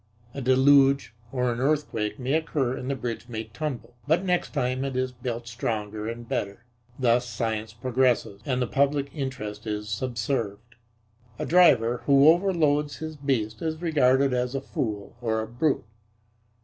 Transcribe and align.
A 0.33 0.41
deluge 0.41 1.13
or 1.31 1.51
an 1.53 1.59
earthquake 1.59 2.17
may 2.17 2.33
occur 2.33 2.75
and 2.75 2.89
the 2.89 2.95
bridge 2.95 3.29
may 3.29 3.43
tumble, 3.43 3.93
but 4.07 4.25
next 4.25 4.51
time 4.51 4.83
it 4.83 4.97
is 4.97 5.11
built 5.11 5.47
stronger 5.47 6.09
and 6.09 6.27
better. 6.27 6.63
Thus 6.97 7.27
science 7.27 7.71
progresses 7.71 8.41
and 8.43 8.59
the 8.63 8.65
public 8.65 9.11
interest 9.13 9.67
is 9.67 9.89
subserved. 9.89 10.73
A 11.37 11.45
driver 11.45 12.01
who 12.07 12.29
overloads 12.29 12.95
his 12.97 13.15
beast 13.15 13.61
is 13.61 13.79
regarded 13.79 14.33
as 14.33 14.55
a 14.55 14.59
fool 14.61 15.15
or 15.21 15.39
a 15.39 15.45
brute. 15.47 15.85